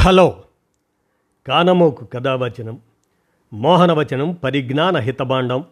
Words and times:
Hello. 0.00 0.42
కానమోకు 1.46 2.04
కథావచనం 2.04 2.80
మోహనవచనం 3.52 4.32
పరిజ్ఞాన 4.32 4.96
హితబాండం 4.96 5.64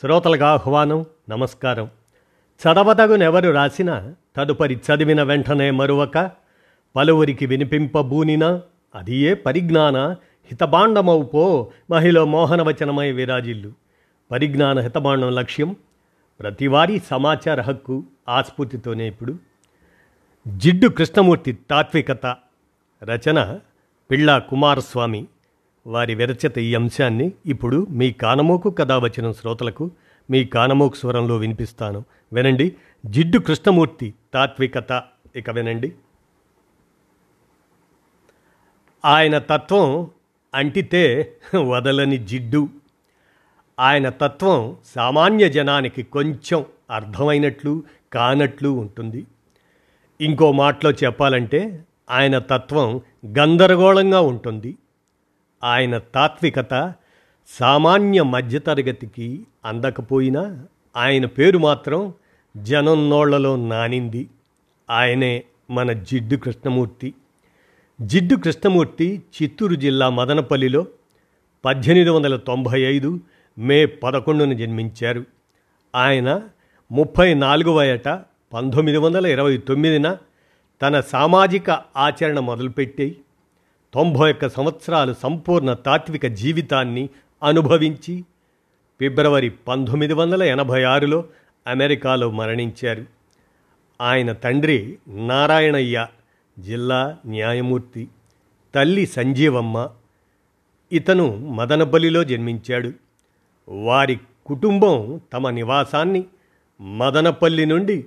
శ్రోతలకు 0.00 0.44
ఆహ్వానం 0.44 1.04
నమస్కారం. 1.30 1.90
చదవతగునెవరు 2.62 3.50
రాసిన 3.50 4.12
తదుపరి 4.36 4.74
చదివిన 4.74 5.22
వెంటనే 5.22 5.70
మరువక 5.70 6.30
పలువురికి 6.96 7.46
వినిపింపబూనిన 7.46 8.60
అది 8.94 9.16
ఏ 9.16 9.34
పరిజ్ఞాన 9.34 9.98
హితభాండమవు 10.46 11.70
మహిళ 11.90 12.22
మోహనవచనమై 12.22 13.12
విరాజిల్లు. 13.12 13.72
పరిజ్ఞాన 14.30 14.78
హితబాండం 14.78 15.34
లక్ష్యం 15.34 15.76
ప్రతివారీ 16.40 16.98
సమాచార 16.98 17.60
హక్కు 17.60 18.04
ఆస్ఫూర్తితోనే 18.28 19.08
ఇప్పుడు. 19.08 19.38
జిడ్డు 20.48 20.88
కృష్ణమూర్తి 20.88 21.52
తాత్వికత 21.52 22.36
రచన 23.02 23.60
పిళ్ళా 24.10 24.38
కుమారస్వామి. 24.38 25.26
వారి 25.86 26.14
విరచిత 26.14 26.58
ఈ 26.58 26.74
అంశాన్ని 26.74 27.32
ఇప్పుడు 27.46 27.86
మీ 27.90 28.12
కానమోకు 28.12 28.70
కథ 28.70 28.92
వచ్చిన 28.92 29.32
శ్రోతలకు 29.32 29.90
మీ 30.30 30.44
కానమోకు 30.44 30.96
స్వరంలో 30.96 31.36
వినిపిస్తాను. 31.36 32.04
వినండి. 32.32 32.76
జిడ్డు 33.06 33.38
కృష్ణమూర్తి 33.38 34.14
తాత్వికత 34.34 35.02
ఇక 35.36 35.50
వినండి. 35.50 35.92
ఆయన 39.04 39.38
తత్వం 39.38 40.10
అంటితే 40.54 41.36
వదలని 41.56 42.18
జిడ్డు. 42.18 42.68
ఆయన 43.80 44.08
తత్వం 44.08 44.76
సామాన్య 44.84 45.48
జనానికి 45.48 46.02
కొంచెం 46.02 46.64
అర్థమైనట్లు 46.90 47.82
కానట్లు 48.12 48.68
ఉంటుంది. 48.68 49.26
ఇంకో 50.20 50.52
మాటలో 50.52 50.90
చెప్పాలంటే 50.90 51.84
ఆయన 52.10 52.38
తత్వం 52.38 53.00
గందరగోళంగా 53.38 54.20
ఉంటుంది. 54.20 54.76
ఆయన 55.64 55.98
తాత్వికత 55.98 56.92
సామాన్య 57.48 58.22
మధ్యతరగతికి 58.22 59.46
అందకపోయినా 59.64 60.66
ఆయన 60.96 61.26
పేరు 61.26 61.58
మాత్రం 61.58 62.14
జనం 62.56 63.10
నోళ్ళలో 63.10 63.56
నానింది. 63.56 64.28
ఆయనే 64.90 65.42
మన 65.70 65.92
జిడ్డు 65.92 66.36
కృష్ణమూర్తి. 66.36 67.14
జిడ్డు 68.00 68.34
కృష్ణమూర్తి 68.34 69.22
చిత్తూరు 69.42 69.74
జిల్లా 69.74 70.10
మదనపల్లిలో 70.10 70.86
పద్దెనిమిది 71.64 72.10
వందల 72.10 72.36
తొంభై 72.36 72.80
ఐదు 72.80 73.20
మే 73.58 73.86
పదకొండున 73.86 74.52
జన్మించారు. 74.52 75.24
ఆయన 75.94 76.42
ముప్పై 76.92 77.34
నాలుగవ 77.34 77.82
ఏట 77.82 78.08
పంతొమ్మిది 78.52 78.98
వందల 78.98 79.26
ఇరవై 79.26 79.56
తొమ్మిదిన 79.56 80.16
తన 80.82 81.00
సామాజిక 81.00 81.70
ఆచరణ 81.96 82.38
మొదలుపెట్టి 82.38 83.20
తొంభై 83.94 84.32
ఒక్క 84.32 84.48
సంవత్సరాలు 84.48 85.14
సంపూర్ణ 85.14 85.72
తాత్విక 85.72 86.26
జీవితాన్ని 86.26 87.08
అనుభవించి 87.42 88.24
ఫిబ్రవరి 89.00 89.50
పంతొమ్మిది 89.50 90.12
వందల 90.12 90.42
ఎనభై 90.42 90.82
ఆరులో 90.82 91.24
అమెరికాలో 91.66 92.30
మరణించారు. 92.30 93.04
ఆయన 94.00 94.32
తండ్రి 94.32 94.98
నారాయణయ్య 95.08 96.06
జిల్లా 96.58 97.16
న్యాయమూర్తి. 97.26 98.08
తల్లి 98.74 99.06
సంజీవమ్మ 99.06 99.88
ఇతను 100.92 101.36
మదనపల్లిలో 101.36 102.24
జన్మించాడు. 102.24 102.92
వారి 103.68 104.20
కుటుంబం 104.46 105.20
తమ 105.32 105.50
నివాసాన్ని 105.50 106.24
మదనపల్లి 106.80 107.66
నుండి 107.66 108.04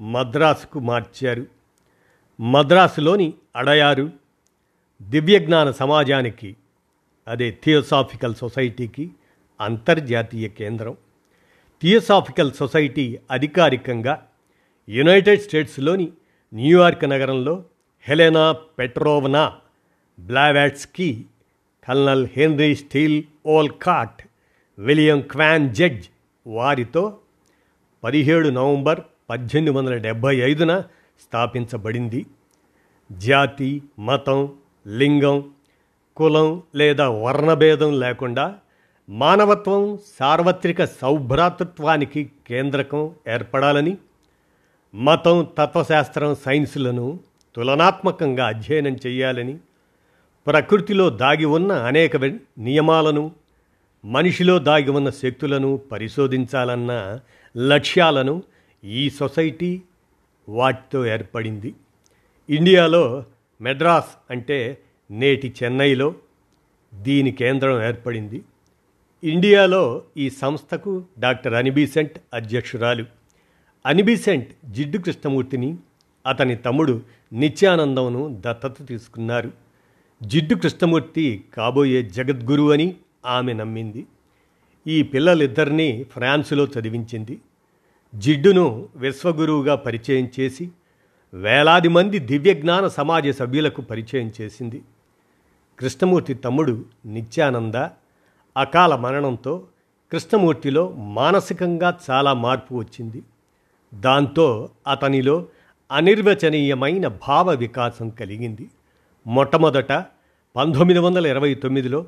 మద్రాసుకు 0.00 0.80
మార్చారు. 0.80 1.61
మద్రాసులోని 2.38 3.34
అడయారు 3.56 4.10
దివ్యజ్ఞాన 5.00 5.70
సమాజానికి 5.70 6.56
అదే 7.28 7.58
థియోసాఫికల్ 7.64 8.34
సొసైటీకి 8.34 9.10
అంతర్జాతీయ 9.60 10.48
కేంద్రం. 10.48 10.96
థియోసాఫికల్ 11.82 12.52
సొసైటీ 12.52 13.18
అధికారికంగా 13.30 14.22
యునైటెడ్ 14.88 15.40
స్టేట్స్లోని 15.40 16.12
న్యూయార్క్ 16.52 17.04
నగరంలో 17.04 17.64
Helena 18.06 18.52
Petrovna 18.52 19.52
Blavatsky 20.20 21.24
colonel 21.88 22.26
Henry 22.36 22.74
Steel 22.74 23.22
Olcott 23.46 24.22
William 24.78 25.20
Quan 25.20 25.74
Judge 25.74 26.06
వారితో 26.46 27.18
పదిహేడు 28.04 28.48
నవంబర్ 28.48 29.00
పద్దెనిమిది 29.30 29.76
వందల 29.76 29.94
డెబ్భై 29.96 30.36
ఐదున 30.40 30.72
స్థాపించబడింది. 31.20 32.26
జాతి 33.12 33.82
మతం 33.98 34.48
లింగం 34.86 35.50
కులం 36.16 36.62
లేదా 36.74 37.08
వర్ణభేదం 37.08 38.00
లేకుండా 38.00 38.54
మానవత్వం 39.10 39.98
సార్వత్రిక 40.20 40.84
సౌభ్రాతృత్వానికి 40.84 42.30
కేంద్రకం 42.46 43.14
ఏర్పడాలని 43.28 43.96
మతం 44.94 45.48
తత్వశాస్త్రం 45.58 46.34
సైన్సులను 46.34 47.18
తులనాత్మకంగా 47.56 48.46
అధ్యయనం 48.46 48.98
చేయాలని 49.06 49.58
ప్రకృతిలో 50.46 51.10
దాగి 51.10 51.44
ఉన్న 51.44 51.72
అనేక 51.72 52.16
నియమాలను 52.58 53.30
మనిషిలో 54.04 54.58
దాగి 54.58 54.90
ఉన్న 54.90 55.10
శక్తులను 55.10 55.76
పరిశోధించాలన్న 55.92 57.20
లక్ష్యాలను 57.56 58.42
ఈ 58.84 59.10
సొసైటీ 59.10 59.82
వాటితో 60.48 61.06
ఏర్పడింది. 61.06 61.74
ఇండియాలో 62.50 63.24
మెడ్రాస్ 63.60 64.32
అంటే 64.32 64.78
నేటి 65.10 65.54
చెన్నైలో 65.62 66.14
దీని 66.94 67.32
కేంద్రం 67.32 67.82
ఏర్పడింది. 67.82 68.42
ఇండియాలో 69.24 70.02
ఈ 70.16 70.30
సంస్థకు 70.30 71.04
డాక్టర్ 71.18 71.54
అనిబీసెంట్ 71.54 72.12
అధ్యక్షురాలు. 72.34 73.04
అనిబీసెంట్ 73.86 74.66
జిడ్డు 74.66 74.98
కృష్ణమూర్తిని 74.98 75.76
అతని 76.26 76.56
తమ్ముడు 76.56 77.02
నిత్యానందంను 77.32 78.42
దత్తత 78.46 78.86
తీసుకున్నారు. 78.86 79.52
జిడ్డు 80.22 80.54
కృష్ణమూర్తి 80.54 81.44
కాబోయే 81.54 82.02
జగద్గురు 82.02 82.72
అని 82.72 82.96
ఆమె 83.26 83.52
నమ్మింది. 83.52 84.06
ఈ 84.86 85.02
పిల్లలిద్దరినీ 85.02 86.04
ఫ్రాన్సులో 86.04 86.64
చదివించింది. 86.64 87.38
జిడ్డును 88.14 88.88
విశ్వగురువుగా 88.96 89.74
పరిచయం 89.74 90.28
చేసి 90.40 90.70
వేలాది 91.34 91.88
మంది 91.88 92.18
దివ్యజ్ఞాన 92.18 92.86
సమాజ 92.86 93.28
సభ్యులకు 93.28 93.82
పరిచయం 93.82 94.32
చేసింది. 94.40 94.82
కృష్ణమూర్తి 95.78 96.34
తమ్ముడు 96.34 96.84
నిత్యానంద 97.06 97.74
అకాల 98.56 98.94
మరణంతో 98.94 99.62
కృష్ణమూర్తిలో 100.12 100.88
మానసికంగా 100.88 101.98
చాలా 102.10 102.32
మార్పు 102.32 102.74
వచ్చింది. 102.74 103.22
దాంతో 103.94 104.70
అతనిలో 104.86 105.46
అనిర్వచనీయమైన 105.92 107.06
భావ 107.06 107.50
వికాసం 107.50 108.08
కలిగింది. 108.10 108.70
మొట్టమొదట 109.26 109.92
పంతొమ్మిది 110.56 111.00
వందల 111.00 111.26
ఇరవై 111.26 111.54
తొమ్మిదిలో 111.54 112.06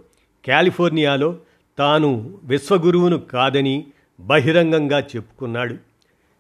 కాలిఫోర్నియాలో 0.48 1.36
తాను 1.78 2.38
విశ్వగురువును 2.44 3.18
కాదని 3.18 3.86
బహిరంగంగా 4.20 4.98
చెప్పుకున్నాడు. 4.98 5.93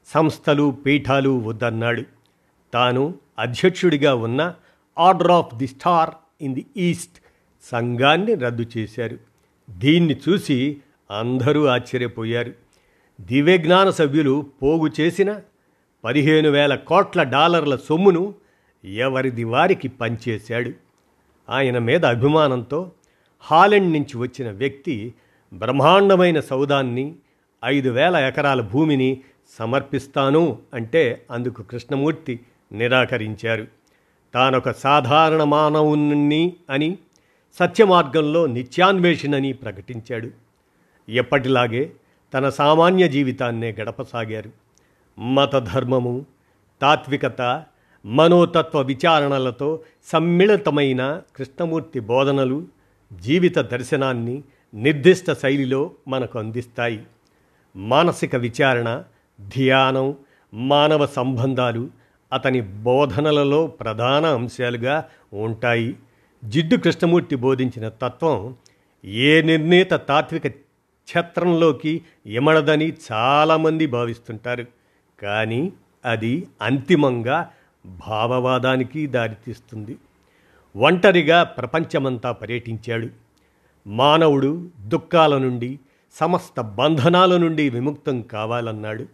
సంస్థలు 0.06 0.76
పీఠాలు 0.86 1.30
వద్దన్నాడు. 1.30 2.02
తాను 2.72 3.14
అధ్యక్షుడిగా 3.38 4.14
ఉన్న 4.14 4.54
order 4.98 5.30
of 5.30 5.54
the 5.54 5.66
star 5.66 6.10
in 6.40 6.54
the 6.54 6.66
east 6.76 7.18
సంఘాన్ని 7.62 8.34
రద్దు 8.34 8.66
చేశారు. 8.76 9.18
దీన్ని 9.70 10.16
చూసి 10.28 10.76
అందరూ 11.10 11.66
ఆశ్చర్యపోయారు. 11.66 12.52
దివ్యజ్ఞాన 13.20 13.90
సభ్యులు 13.90 14.46
పోగు 14.62 14.90
చేసిన 15.00 15.40
పదిహేను 16.04 16.50
వేల 16.50 16.74
కోట్ల 16.74 17.22
డాలర్ల 17.22 17.76
సొమ్మును 17.76 18.34
ఎవరిది 18.84 19.44
వారికి 19.44 19.88
పంచేశాడు 19.88 20.72
ఆయన 21.48 21.78
మీద 21.78 22.04
అభిమానంతో 22.04 22.92
హాలెండ్ 23.40 23.92
నుంచి 23.92 24.16
వచ్చిన 24.16 24.50
వ్యక్తి 24.50 25.14
బ్రహ్మాండమైన 25.52 26.40
సౌదాన్ని 26.40 27.14
ఐదు 27.64 27.90
వేల 27.90 28.16
ఎకరాల 28.16 28.60
భూమిని 28.60 29.22
సమర్పిస్తాను 29.58 30.58
అంటే 30.74 31.26
అందుకు 31.30 31.62
కృష్ణమూర్తి 31.62 32.40
నిరాకరించారు. 32.72 33.66
తానొక 34.34 34.70
సాధారణ 34.70 35.42
మానవుని 35.42 36.56
అని 36.70 36.98
సత్యమార్గంలో 37.54 38.46
నిత్యాన్వేషణని 38.46 39.52
ప్రకటించాడు. 39.52 40.30
ఎప్పటిలాగే 41.08 41.92
తన 42.34 42.48
సామాన్య 42.48 43.08
జీవితాన్నే 43.08 43.72
గడపసాగారు. 43.72 44.50
మతధర్మము 45.20 46.26
తాత్వికత 46.82 47.64
మనోతత్వ 48.06 48.80
విచారణలతో 48.80 49.80
సమ్మిళితమైన 50.04 51.22
కృష్ణమూర్తి 51.36 52.00
బోధనలు 52.00 52.66
జీవిత 53.20 53.58
దర్శనాన్ని 53.58 54.42
నిర్దిష్ట 54.74 55.32
శైలిలో 55.32 55.90
మనకు 56.08 56.38
అందిస్తాయి. 56.38 57.06
మానసిక 57.76 58.36
విచారణ 58.36 59.02
ధ్యానం 59.40 60.16
మానవ 60.54 61.06
సంబంధాలు 61.06 61.90
అతని 62.32 62.60
బోధనలలో 62.60 63.66
ప్రధాన 63.66 64.26
అంశాలుగా 64.26 65.04
ఉంటాయి. 65.32 65.96
జిడ్డు 66.44 66.76
కృష్ణమూర్తి 66.76 67.36
బోధించిన 67.36 67.88
తత్వం 67.88 68.56
ఏ 69.04 69.42
నిర్ణీత 69.42 69.92
తాత్విక 69.92 70.46
ఛత్రంలోకి 70.46 72.02
ఇమడదని 72.26 72.92
చాలామంది 73.12 73.86
భావిస్తుంటారు. 73.86 74.64
కానీ 75.22 75.72
అది 76.04 76.46
అంతిమంగా 76.62 77.50
భావవాదానికి 77.86 79.06
దారితీస్తుంది. 79.06 79.96
ఒంటరిగా 80.76 81.42
ప్రపంచమంతా 81.42 82.32
పర్యటించాడు. 82.32 83.08
మానవుడు 83.86 84.68
దుఃఖాల 84.80 85.38
నుండి 85.38 85.78
సమస్త 86.12 86.60
బంధనాల 86.60 87.36
నుండి 87.36 87.70
విముక్తం 87.70 88.22
కావాలన్నాడు. 88.22 89.06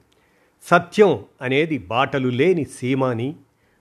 సత్యం 0.65 1.25
అనేది 1.43 1.79
బాటలు 1.79 2.29
లేని 2.29 2.65
సీమాని 2.65 3.35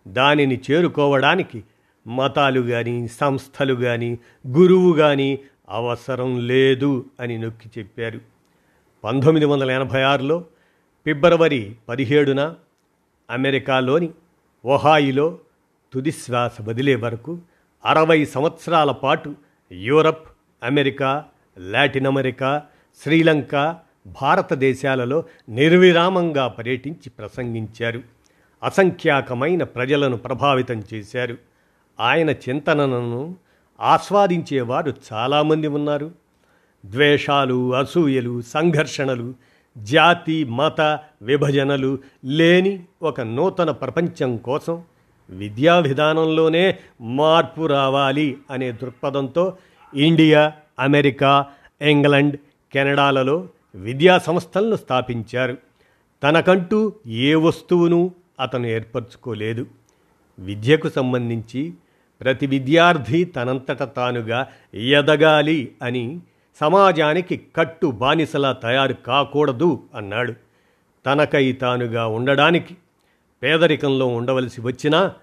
దానిని 0.08 0.62
చేరుకోవడానికి 0.72 1.64
మతాలు 2.08 2.62
కానీ 2.62 3.08
సంస్థలు 3.08 3.74
కానీ 3.74 4.20
గురువు 4.48 4.94
కానీ 4.94 5.40
అవసరం 5.70 6.48
లేదు 6.48 7.06
అని 7.20 7.38
నొక్కి 7.38 7.70
చెప్పారు. 7.78 8.22
పంతొమ్మిది 9.04 9.46
వందల 9.46 9.72
ఎనభై 9.72 10.02
ఆరులో 10.02 10.46
ఫిబ్రవరి 11.06 11.76
పదిహేడున 11.90 12.56
అమెరికాలోని 13.30 14.10
ఒహాయిలో 14.66 15.40
తుది 15.94 16.12
శ్వాస 16.12 16.52
వదిలే 16.62 16.96
వరకు 16.96 17.40
అరవై 17.86 18.26
సంవత్సరాల 18.26 18.92
పాటు 18.92 19.36
Europe 19.72 20.26
America 20.64 21.26
Latin 21.58 22.06
America 22.06 22.64
Sri Lanka 23.04 23.56
భారతదేశాలలో 24.22 25.24
నిర్విరామంగా 25.50 26.48
పర్యటించి 26.48 27.10
ప్రసంగించారు. 27.10 28.02
అసంఖ్యాకమైన 28.64 29.64
ప్రజలను 29.64 30.18
ప్రభావితం 30.18 30.84
చేశారు. 30.94 31.38
ఆయన 32.00 32.30
చింతనను 32.30 33.36
ఆస్వాదించేవారు 33.82 34.94
చాలామంది 35.14 35.68
ఉన్నారు. 35.68 36.12
ద్వేషాలు 36.86 37.76
అసూయలు 37.76 38.42
సంఘర్షణలు 38.42 39.34
జాతి 39.78 40.44
మత 40.44 41.00
విభజనలు 41.22 42.00
లేని 42.26 42.84
ఒక 43.02 43.22
నూతన 43.22 43.72
ప్రపంచం 43.72 44.38
కోసం 44.38 44.84
విద్యా 45.30 45.80
విధానంలోనే 45.80 46.78
మార్పు 47.02 47.66
రావాలి 47.66 48.38
అనే 48.52 48.72
దృక్పథంతో 48.72 49.58
ఇండియా 49.96 50.52
అమెరికా 50.80 51.46
ఇంగ్లండ్ 51.82 52.38
కెనడాలలో 52.74 53.48
విద్యా 53.76 54.18
సంస్థలను 54.18 54.76
స్థాపించారు. 54.76 55.58
తనకంటూ 56.24 56.94
ఏ 57.08 57.36
వస్తువును 57.36 58.12
అతను 58.40 58.68
ఏర్పరచుకోలేదు. 58.68 59.68
విద్యకు 60.40 60.90
సంబంధించి 60.90 61.74
ప్రతి 62.22 62.46
విద్యార్థి 62.48 63.24
తనంతట 63.24 63.84
తానుగా 63.84 64.48
ఎదగాలి 64.74 65.76
అని 65.82 66.20
సమాజానికి 66.60 67.42
కట్టు 67.56 67.88
బానిసలా 67.88 68.52
తయారు 68.52 68.94
కాకూడదు 68.94 69.84
అన్నాడు. 69.96 70.34
తనకై 71.06 71.52
తానుగా 71.52 72.08
ఉండడానికి 72.08 72.76
పేదరికంలో 73.44 74.08
ఉండవలసి 74.08 74.62
వచ్చినా 74.62 75.14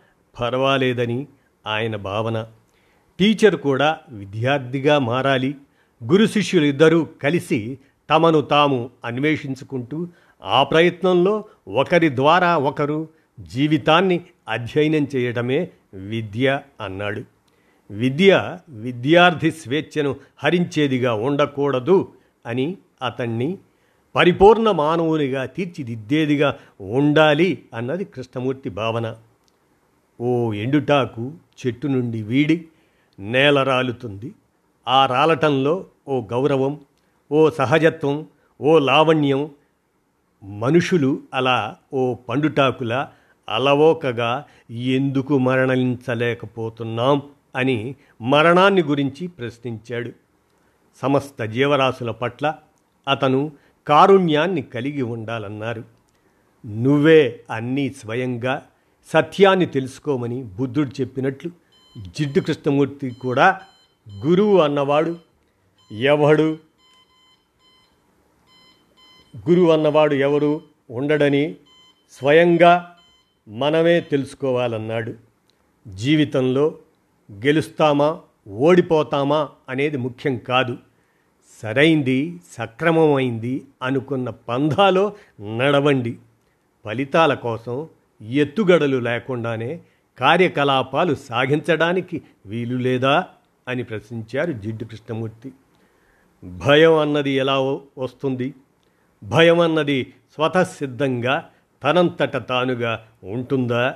పర్వాలేదని 0.41 1.27
ఆయన 1.67 1.97
భావన. 1.97 2.47
టీచర్ 3.19 3.57
కూడా 3.57 3.99
విద్యార్థిగా 4.09 4.99
మారాలి. 4.99 5.55
గురు 6.05 6.27
శిష్యులు 6.27 6.65
ఇద్దరూ 6.65 7.07
కలిసి 7.23 7.79
తమను 8.11 8.41
తాము 8.41 8.91
అన్వేషించుకుంటూ 9.05 10.09
ఆ 10.45 10.63
ప్రయత్నంలో 10.63 11.45
ఒకరి 11.69 12.17
ద్వారా 12.17 12.57
ఒకరు 12.57 13.09
జీవితాన్ని 13.41 14.21
అధ్యయనం 14.49 15.09
చేయడమే 15.17 15.69
విద్య 15.95 16.61
అన్నాడు. 16.81 17.23
విద్య 17.91 18.59
విద్యార్థి 18.69 19.51
స్వేచ్ఛను 19.51 20.17
హరించేదిగా 20.39 21.15
ఉండకూడదు 21.15 22.13
అని 22.47 22.79
అతన్ని 23.03 23.59
పరిపూర్ణ 24.15 24.71
మానవునిగా 24.71 25.45
తీర్చిదిద్దేదిగా 25.45 26.59
ఉండాలి 26.81 27.65
అన్నది 27.75 28.05
కృష్ణమూర్తి 28.05 28.71
భావన. 28.71 29.17
ఓ 30.21 30.53
ఎండుటాకు 30.53 31.33
చెట్టు 31.67 31.87
నుండి 31.87 32.23
వీడి 32.23 32.65
నేల 33.19 33.63
రాలుతుంది. 33.63 34.33
ఆ 34.89 35.07
రాలటంలో 35.07 35.87
ఓ 36.09 36.21
గౌరవం 36.21 36.81
ఓ 37.33 37.51
సహజత్వం 37.51 38.27
ఓ 38.61 38.79
లావణ్యం 38.79 39.51
మనుషులు 40.43 41.21
అలా 41.35 41.77
ఓ 41.95 42.15
పండుటాకుల 42.15 43.09
అలవోకగా 43.49 44.45
ఎందుకు 44.71 45.39
మరణించలేకపోతున్నాం 45.39 47.23
అని 47.57 47.95
మరణాన్ని 48.21 48.83
గురించి 48.83 49.27
ప్రశ్నించాడు. 49.27 50.13
సమస్త 51.03 51.45
జీవరాశుల 51.45 52.11
పట్ల 52.11 52.55
అతను 53.09 53.53
కారుణ్యాన్ని 53.87 54.63
కలిగి 54.63 55.03
ఉండాలన్నారు. 55.03 55.85
నువ్వే 56.67 57.41
అన్నీ 57.51 57.91
స్వయంగా 57.91 58.63
సత్యాన్ని 59.07 59.67
తెలుసుకోమని 59.67 60.43
బుద్ధుడు 60.43 61.01
చెప్పినట్లు 61.01 61.51
జిడ్డు 62.19 62.41
కృష్ణమూర్తి 62.41 63.11
కూడా 63.11 63.61
గురువు 64.27 64.59
అన్నవాడు. 64.59 65.17
ఎవడు? 65.93 66.59
గురువు 69.37 69.71
అన్నవాడు 69.71 70.15
ఎవరు 70.15 70.63
ఉండడని 70.91 71.55
స్వయంగా 72.13 72.97
మనమే 73.49 74.01
తెలుసుకోవాలన్నాడు. 74.01 75.15
జీవితంలో 75.89 76.79
గెలుస్తామా 77.33 78.21
ఓడిపోతామా 78.49 79.49
అనేది 79.69 79.97
ముఖ్యం 79.97 80.39
కాదు. 80.39 80.79
సరైంది 81.63 82.41
సక్రమమైంది 82.53 83.65
అనుకున్న 83.83 84.31
పంధాలో 84.31 85.13
నడవండి. 85.59 86.19
ఫలితాల 86.85 87.35
కోసం 87.35 87.89
ఎత్తుగడలు 88.31 88.97
లేకుండానే 88.97 89.81
కార్యకలాపాలు 90.19 91.15
సాగించడానికి 91.15 92.23
వీలు 92.47 92.77
లేదా 92.77 93.27
అని 93.69 93.83
ప్రశ్నించారు 93.83 94.53
జిడ్డు 94.53 94.85
కృష్ణమూర్తి. 94.85 95.53
భయం 96.45 96.95
అన్నది 96.95 97.31
ఎలా 97.31 97.61
వస్తుంది? 97.99 98.55
భయం 99.27 99.61
అన్నది 99.61 100.13
స్వతసిద్ధంగా 100.35 101.49
తనంతట 101.83 102.49
తానుగా 102.49 103.07
ఉంటుందా? 103.23 103.95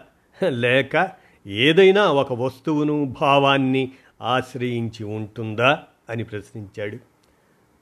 లేక 0.48 1.10
ఏదైనా 1.46 2.02
ఒక 2.02 2.32
వస్తువును 2.32 3.14
భావాన్ని 3.20 3.92
ఆశ్రయించి 4.22 5.04
ఉంటుందా? 5.04 5.82
అని 6.10 6.25
ప్రశ్నించాడు. 6.25 6.99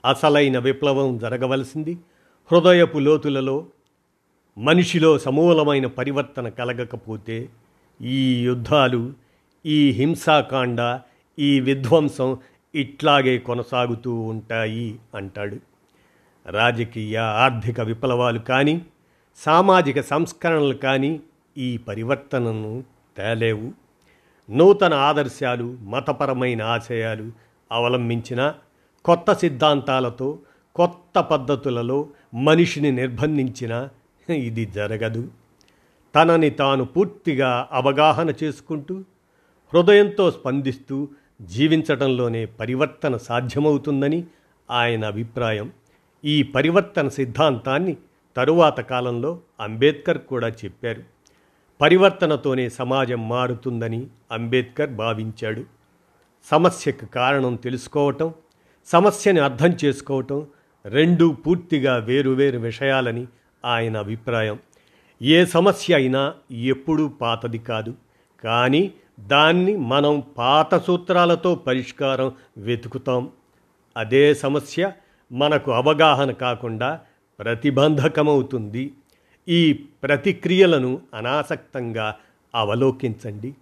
అసలైన 0.05 0.59
విప్లవం 0.59 1.19
జరగవలసింది. 1.19 1.99
హృదయపు 2.53 2.99
లోతులలో 2.99 3.67
మనిషిలో 4.59 5.19
సమూలమైన 5.19 5.87
పరివర్తన 5.87 6.49
కలగకపోతే 6.49 7.49
ఈ 8.03 8.43
యుద్ధాలు 8.43 9.13
ఈ 9.67 9.91
హింసాకాండ 9.91 11.01
ఈ 11.39 11.61
విధ్వంసం 11.61 12.37
ఇట్లాగే 12.75 13.39
కొనసాగుతూ 13.39 14.15
ఉంటాయి 14.15 14.99
అంటాడు. 15.15 15.68
రాజకీయ 16.51 17.17
ఆర్థిక 17.19 17.81
విప్లవాలు 17.81 18.39
కానీ 18.39 18.83
సామాజిక 19.37 20.01
సంస్కరణలు 20.01 20.75
కానీ 20.75 21.21
ఈ 21.59 21.77
పరివర్తనను 21.77 22.85
తేలేవు. 23.17 23.73
నూతన 24.51 24.95
ఆదర్శాలు 24.95 25.77
మతపరమైన 25.81 26.63
ఆశయాలు 26.63 27.33
అవలంబించిన 27.73 28.55
కొత్త 29.05 29.33
సిద్ధాంతాలతో 29.33 30.39
కొత్త 30.75 31.21
పద్ధతులలో 31.21 32.09
మనిషిని 32.35 32.93
నిర్బంధించిన 32.93 33.89
ఇది 34.31 34.65
జరగదు. 34.65 35.29
తనని 36.15 36.51
తాను 36.51 36.85
పూర్తిగా 36.85 37.69
అవగాహన 37.73 38.33
చేసుకుంటూ 38.45 39.05
హృదయంతో 39.75 40.31
స్పందిస్తూ 40.31 41.09
జీవించటంలోనే 41.43 42.45
పరివర్తన 42.45 43.17
సాధ్యమవుతుందని 43.17 44.25
ఆయన 44.71 45.05
అభిప్రాయం. 45.05 45.73
ఈ 46.25 46.43
పరివర్తన 46.43 47.09
సిద్ధాంతాన్ని 47.09 47.97
తరువాత 48.37 48.81
కాలంలో 48.81 49.41
అంబేద్కర్ 49.61 50.19
కూడా 50.19 50.49
చెప్పారు. 50.49 51.03
పరివర్తనతోనే 51.81 52.69
సమాజం 52.69 53.29
మారుతుందని 53.29 54.07
అంబేద్కర్ 54.33 54.91
భావించాడు. 54.91 55.65
సమస్యకు 56.51 57.07
కారణం 57.07 57.55
తెలుసుకోవటం 57.55 58.35
సమస్యని 58.87 59.41
అర్థం 59.41 59.77
చేసుకోవటం 59.85 60.47
రెండు 60.87 61.37
పూర్తిగా 61.47 61.97
వేరువేరు 61.97 62.59
విషయాలని 62.59 63.27
ఆయన 63.65 63.97
అభిప్రాయం. 63.97 64.59
ఏ 65.23 65.45
సమస్య 65.45 65.95
అయినా 65.95 66.35
ఎప్పుడూ 66.53 67.09
పాతది 67.09 67.59
కాదు. 67.59 67.95
కానీ 68.45 68.93
దాన్ని 69.21 69.77
మనం 69.77 70.23
పాత 70.39 70.85
సూత్రాలతో 70.85 71.55
పరిష్కారం 71.55 72.33
వెతుకుతాం. 72.57 73.31
అదే 73.97 74.35
సమస్య 74.35 74.93
మనకు 75.33 75.73
అవగాహన 75.73 76.31
కాకుండా 76.31 77.01
ప్రతిబంధకమవుతుంది. 77.39 78.93
ఈ 79.49 79.73
ప్రతిక్రియలను 79.73 81.01
అనాసక్తంగా 81.15 82.17
అవలోకించండి. 82.55 83.55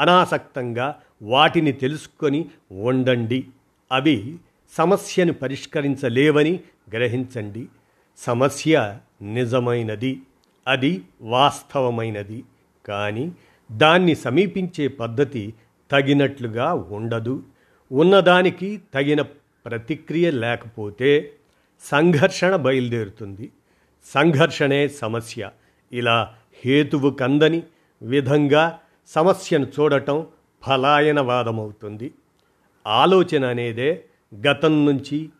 అనాసక్తంగా 0.00 0.94
వాటిని 1.22 1.72
తెలుసుకొని 1.72 2.48
ఉండండి 2.72 3.46
అవి 3.92 4.36
సమస్యను 4.76 5.32
పరిష్కరించలేవని 5.32 6.60
గ్రహించండి. 6.92 7.68
సమస్య 8.18 8.98
నిజమైనది. 9.22 10.20
అది 10.68 11.02
వాస్తవమైనది. 11.22 12.44
కానీ 12.88 13.32
దాన్ని 13.72 14.14
సమీపించే 14.14 14.88
పద్ధతి 14.88 15.54
తగినట్లుగా 15.90 16.74
ఉండదు. 16.74 17.42
ఉన్నదానికి 17.92 18.80
తగిన 18.94 19.22
ప్రతిక్రియ 19.64 20.30
లేకపోతే 20.30 21.34
సంఘర్షణ 21.80 22.56
బయలుదేరుతుంది. 22.56 23.52
సంఘర్షణే 24.04 24.88
సమస్య. 24.88 25.50
ఇలా 25.92 26.34
హేతువు 26.64 27.10
కందని 27.10 27.62
విధంగా 28.02 28.78
సమస్యను 29.06 29.66
చూడటం 29.66 30.26
ఫలాయనవాదమవుతుంది 30.62 32.14
ఆలోచన 32.86 33.44
అనేదే 33.44 34.04
గతం 34.48 34.86
నుంచి 34.86 35.30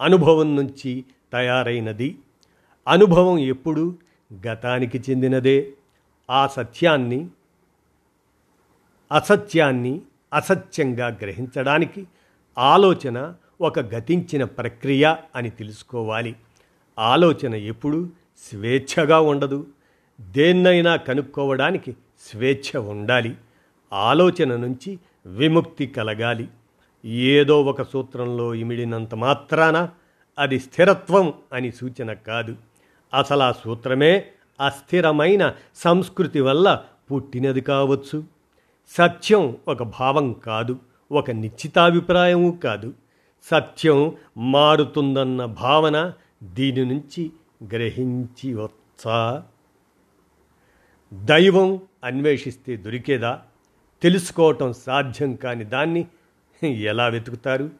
అనుభవం 0.00 0.56
నుంచి 0.56 1.04
తయారైనది. 1.32 2.18
అనుభవం 2.88 3.38
ఎప్పుడు? 3.38 3.98
గతానికి 4.46 5.02
చెందినదే. 5.10 5.72
ఆ 6.30 6.46
సత్యాన్ని 6.46 7.28
అసత్యాన్ని 9.14 10.00
అసత్యంగా 10.34 11.06
గ్రహించడానికి 11.06 12.06
ఆలోచన 12.58 13.34
ఒక 13.60 13.78
గతించిన 13.78 14.44
ప్రక్రియ 14.44 15.14
అని 15.36 15.50
తెలుసుకోవాలి. 15.50 16.36
ఆలోచన 16.98 17.54
ఎప్పుడు 17.54 18.08
స్వేచ్ఛగా 18.50 19.20
ఉండదు. 19.20 19.66
దేన్నైనా 20.20 20.96
కనుక్కోవడానికి 20.96 21.96
స్వేచ్ఛ 22.20 22.80
ఉండాలి. 22.80 23.36
ఆలోచన 23.92 24.56
నుంచి 24.56 24.98
విముక్తి 25.26 25.86
కలగాలి. 25.86 26.48
ఏదో 27.04 27.62
ఒక 27.62 27.82
సూత్రంలో 27.82 28.54
ఇమిడినంత 28.54 29.14
మాత్రాన 29.14 29.88
అది 30.38 30.60
స్థిరత్వం 30.60 31.34
అని 31.52 31.72
సూచన 31.72 32.12
కాదు. 32.12 32.56
అసలు 33.18 33.42
ఆ 33.42 33.52
సూత్రమే 33.52 34.24
అస్థిరమైన 34.66 35.54
సంస్కృతి 35.74 36.40
వల్ల 36.40 36.84
పుట్టినది 37.12 37.60
కావచ్చు. 37.60 38.24
సత్యం 38.88 39.56
ఒక 39.68 39.82
భావం 39.82 40.32
కాదు. 40.32 40.78
ఒక 41.12 41.30
నిశ్చితాభిప్రాయము 41.30 42.58
కాదు. 42.64 42.94
సత్యం 43.42 44.16
మారుతుందన్న 44.36 45.44
భావన 45.44 46.12
దీని 46.42 46.84
నుంచి 46.84 47.30
గ్రహించవచ్చా 47.64 49.44
దైవం 51.14 51.80
అన్వేషిస్తే 52.04 52.76
దొరికేదా? 52.76 53.42
తెలుసుకోవటం 54.02 54.72
సాధ్యం 54.72 55.36
కాని 55.36 55.64
దాన్ని 55.64 56.06
ఎలా 56.64 57.06
వెతుకుతారు? 57.06 57.70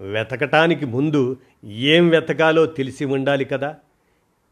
వెతకటానికి 0.00 0.84
ముందు 0.84 1.36
ఏం 1.64 2.08
వెతకాలో 2.08 2.66
తెలిసి 2.66 3.04
ఉండాలి 3.04 3.44
కదా. 3.44 3.76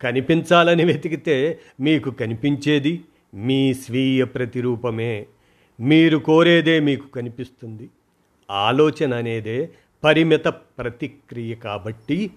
కనిపించాలని 0.03 0.85
వెతికితే 0.85 1.61
మీకు 1.81 2.11
కనిపించేది 2.11 3.05
మీ 3.35 3.75
స్వీయ 3.75 4.25
ప్రతిరూపమే. 4.25 5.27
మీరు 5.81 6.19
కోరేదే 6.19 6.81
మీకు 6.81 7.07
కనిపిస్తుంది. 7.07 7.91
ఆలోచన 8.51 9.15
అనేదే 9.15 9.71
పరిమిత 10.05 10.49
ప్రతిక్రియ 10.49 11.55
కాబట్టి 11.55 12.31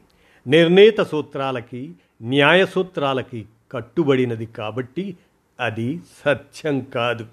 నిర్ణీత 0.47 1.01
సూత్రాలకి 1.01 1.93
న్యాయ 2.21 2.65
సూత్రాలకి 2.65 3.45
కట్టుబడినది 3.71 4.45
కాబట్టి 4.45 5.17
అది 5.59 5.99
సత్యం 6.25 6.79
కాదు. 6.79 7.25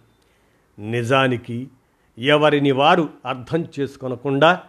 నిజానికి 0.78 1.68
ఎవరిని 2.18 2.72
వారు 2.72 3.08
అర్థం 3.26 3.66
చేసుకొనకుండా 3.80 4.62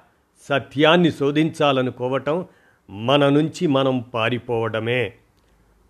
సత్యాన్ని 0.50 1.12
శోధించాలనుకోవటం 1.12 2.46
మన 2.90 3.30
నుంచి 3.30 3.68
మనం 3.68 4.00
పారిపోవడమే. 4.00 5.14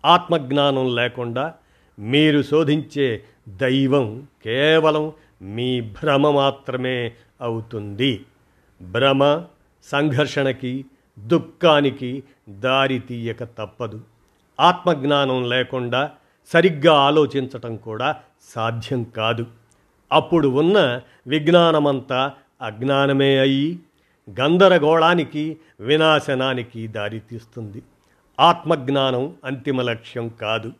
ఆత్మజ్ఞానం 0.04 0.94
లేకుండా 0.94 1.54
మీరు 1.98 2.42
శోధించే 2.42 3.24
దైవం 3.48 4.26
కేవలం 4.44 5.12
మీ 5.42 5.80
భ్రమ 5.80 6.30
మాత్రమే 6.30 7.12
అవుతుంది. 7.40 8.24
భ్రమ 8.82 9.44
సంఘర్షణకి 9.84 10.84
దుఃఖానికి 11.18 12.22
దారి 12.48 12.98
తీయక 12.98 13.44
తప్పదు. 13.44 14.00
ఆత్మజ్ఞానం 14.60 15.48
లేకుండా 15.48 16.10
సరిగ్గా 16.46 16.94
ఆలోచించటం 16.94 17.76
కూడా 17.76 18.16
సాధ్యం 18.42 19.04
కాదు. 19.04 19.46
అప్పుడు 20.12 20.48
ఉన్న 20.48 21.00
విజ్ఞానమంతా 21.26 22.32
అజ్ఞానమే 22.62 23.38
అయి 23.38 23.78
గందరగోళానికి 24.40 25.56
వినాశనానికి 25.80 26.86
దారితీస్తుంది 26.86 27.82
ఆత్మజ్ఞానం 28.40 29.34
అంతిమ 29.44 29.82
లక్ష్యం 29.82 30.28
కాదు. 30.28 30.72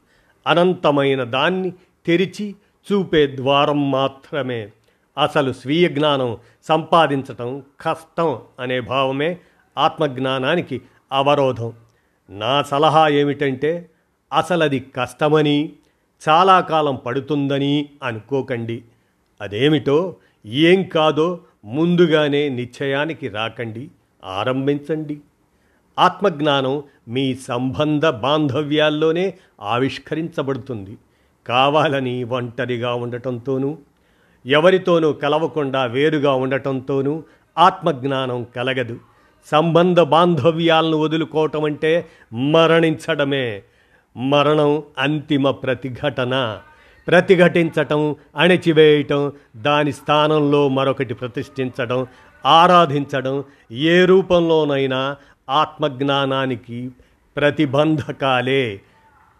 అనంతమైన 0.46 1.24
దాన్ని 1.24 1.72
తెరిచి 2.06 2.54
చూపే 2.92 3.26
ద్వారం 3.26 3.90
మాత్రమే. 3.90 4.70
అసలు 5.20 5.52
స్వీయ 5.52 5.88
జ్ఞానం 5.88 6.38
సంపాదించటం 6.64 7.62
కష్టం 7.80 8.38
అనే 8.60 8.80
భావమే 8.80 9.38
ఆత్మజ్ఞానానికి 9.78 10.80
అవరోధం. 11.12 11.72
నా 12.30 12.62
సలహా 12.62 13.08
ఏమిటంటే 13.08 13.90
అసలు 14.32 14.62
అది 14.62 14.80
కష్టమని 14.80 15.72
చాలా 16.28 16.60
కాలం 16.60 16.96
పడుతుందని 16.96 17.88
అనుకోకండి. 18.02 18.82
అదేమిటో 19.40 20.16
ఏం 20.46 20.82
కాదో 20.82 21.40
ముందుగానే 21.64 22.48
నిశ్చయానికి 22.48 23.28
రాకండి 23.28 23.90
ఆరంభించండి. 24.24 25.20
ఆత్మజ్ఞానం 25.98 26.82
మీ 27.08 27.34
సంబంధ 27.34 28.06
బాంధవ్యాల్లోనే 28.06 29.34
ఆవిష్కరించబడుతుంది. 29.60 30.98
కావాలని 31.46 32.24
ఒంటరిగా 32.24 32.94
ఉండటంతోనూ 32.94 33.78
ఎవరితోనూ 34.46 35.12
కలవకుండా 35.12 35.84
వేరుగా 35.84 36.32
ఉండటంతోనూ 36.32 37.22
ఆత్మజ్ఞానం 37.58 38.46
కలగదు. 38.56 38.98
సంబంధ 39.50 40.00
బాంధవ్యాలను 40.00 40.96
వదులుకోవటం 40.96 41.64
అంటే 41.64 42.08
మరణించడమే. 42.32 43.62
మరణం 44.16 44.82
అంతిమ 44.98 45.50
ప్రతిఘటన. 45.50 46.58
ప్రతిఘటించటం 47.06 48.16
అణచివేయటం 48.36 49.32
దాని 49.56 49.92
స్థానంలో 49.92 50.68
మరొకటి 50.68 51.14
ప్రతిష్ఠించడం 51.14 52.06
ఆరాధించడం 52.46 53.44
ఏ 53.72 54.04
రూపంలోనైనా 54.04 55.16
ఆత్మజ్ఞానానికి 55.50 56.90
ప్రతిబంధకాలే. 57.36 58.80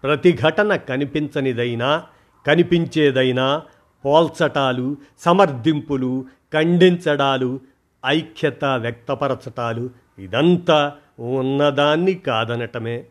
ప్రతిఘటన 0.03 0.77
కనిపించనిదైనా 0.77 2.03
కనిపించేదైనా 2.47 3.63
పోల్చటాలు 4.05 4.97
సమర్థింపులు 5.19 6.25
ఖండించడాలు 6.53 7.61
ఐక్యత 8.07 8.65
వ్యక్తపరచటాలు 8.65 9.91
ఇదంతా 10.19 10.93
ఉన్నదాన్ని 11.21 12.15
కాదనటమే. 12.15 13.05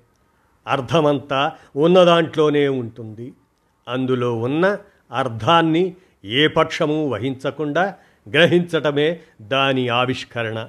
అర్థమంతా 0.67 1.51
ఉన్నదాంట్లోనే 1.75 2.67
ఉంటుంది. 2.67 3.33
అందులో 3.87 4.37
ఉన్న 4.37 4.77
అర్థాన్ని 5.11 5.95
ఏ 6.25 6.47
పక్షము 6.47 7.09
వహించకుండా 7.09 7.95
గ్రహించటమే 8.29 9.19
దాని 9.41 9.87
ఆవిష్కరణ. 9.87 10.67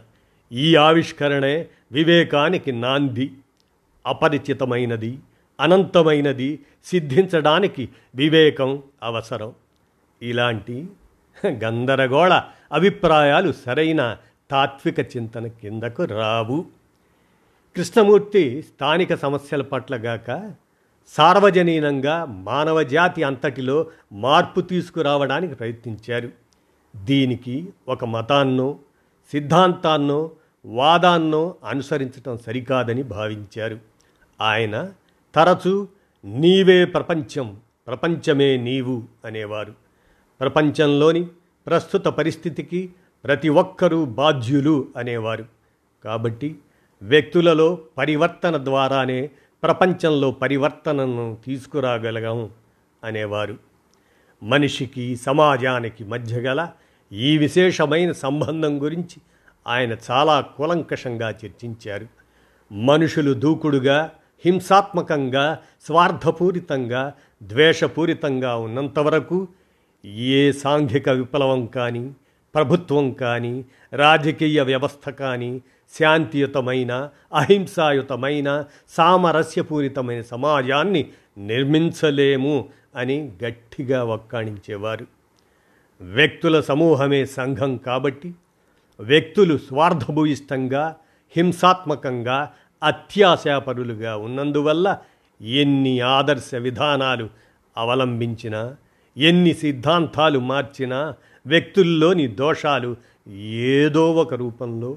ఈ 0.53 0.77
ఆవిష్కరణే 0.77 1.69
వివేకానికి 1.93 2.73
నాంది. 2.73 3.33
అపరిచితమైనది 4.07 5.19
అనంతమైనది 5.61 6.59
సిద్ధించడానికి 6.85 7.89
వివేకం 8.15 8.83
అవసరం. 9.03 9.53
ఇలాంటి 10.23 10.87
గందరగోళ 11.47 12.43
అభిప్రాయాలు 12.73 13.53
సరైన 13.53 14.17
తాత్విక 14.51 15.01
చింతన 15.01 15.47
కిందకు 15.47 16.05
రావు. 16.05 16.65
కృష్ణమూర్తి 17.77 18.63
స్థానిక 18.63 19.15
సమస్యల 19.15 19.63
పట్ల 19.63 19.97
గాక 19.97 20.53
సార్వజనీనంగా 21.09 22.25
మానవ 22.25 22.83
జాతి 22.83 23.23
అంతటిలో 23.23 23.87
మార్పు 24.13 24.61
తీసుకురావడానికి 24.61 25.55
ప్రయత్నించారు. 25.55 26.31
దీనికి 26.97 27.69
ఒక 27.89 28.05
మతాన్నో 28.05 28.79
సిద్ధాంతాన్నో 29.33 30.31
వాదాన్నో 30.65 31.55
అనుసరించటం 31.65 32.39
సరికాదని 32.39 33.03
భావించారు. 33.03 33.79
ఆయన 34.41 34.93
తరచూ 35.35 35.89
నీవే 36.25 36.85
ప్రపంచం 36.85 37.57
ప్రపంచమే 37.87 38.57
నీవు 38.57 39.03
అనేవారు. 39.25 39.80
ప్రపంచంలోని 40.41 41.25
ప్రస్తుత 41.67 42.05
పరిస్థితికి 42.05 42.93
ప్రతి 43.25 43.49
ఒక్కరూ 43.49 44.05
బాధ్యులు 44.05 44.89
అనేవారు. 44.97 45.45
కాబట్టి 46.05 46.59
వ్యక్తులలో 47.03 47.79
పరివర్తన 47.99 48.65
ద్వారానే 48.65 49.31
ప్రపంచంలో 49.63 50.31
పరివర్తనను 50.31 51.39
తీసుకురాగలగాము 51.47 52.51
అనేవారు. 53.05 53.57
మనిషికి 54.43 55.17
సమాజానికి 55.17 56.05
మధ్య 56.05 56.41
గల 56.41 56.69
ఈ 57.13 57.39
విశేషమైన 57.39 58.13
సంబంధం 58.13 58.83
గురించి 58.83 59.21
ఆయన 59.67 59.97
చాలా 60.11 60.41
కూలంకషంగా 60.41 61.31
చర్చించారు. 61.31 62.07
మనుషులు 62.73 63.33
దూకుడుగా 63.33 64.11
హింసాత్మకంగా 64.45 65.59
స్వార్థపూరితంగా 65.87 67.13
ద్వేషపూరితంగా 67.43 68.57
ఉన్నంతవరకు 68.57 69.49
ఏ 70.05 70.53
సాంఘిక 70.53 71.09
విప్లవం 71.09 71.67
కానీ 71.67 72.13
ప్రభుత్వం 72.55 73.13
కానీ 73.13 73.65
రాజకీయ 73.93 74.63
వ్యవస్థ 74.63 75.11
కానీ 75.11 75.63
శాంతియుతమైన 75.99 77.11
అహింసాయుతమైన 77.35 78.65
సామరస్యపూరితమైన 78.89 80.23
సమాజాన్ని 80.23 81.11
నిర్మించలేము 81.39 82.69
అని 82.97 83.33
గట్టిగా 83.45 84.05
వక్కాణించేవారు. 84.05 85.07
వ్యక్తుల 86.01 86.61
సమూహమే 86.61 87.25
సంఘం 87.25 87.77
కాబట్టి 87.77 88.35
వ్యక్తులు 89.01 89.59
స్వార్థభూయిష్టంగా 89.59 90.97
హింసాత్మకంగా 91.37 92.51
అత్యాశాపరులుగా 92.83 94.17
ఉన్నందువల్ల 94.17 94.99
ఎన్ని 95.41 96.01
ఆదర్శ 96.01 96.55
విధానాలు 96.55 97.29
అవలంబించినా 97.77 98.77
ఎన్ని 99.17 99.55
సిద్ధాంతాలు 99.55 100.39
మార్చినా 100.39 101.15
వ్యక్తుల్లోని 101.47 102.27
దోషాలు 102.27 102.97
ఏదో 103.47 104.13
ఒక 104.13 104.35
రూపంలో 104.35 104.97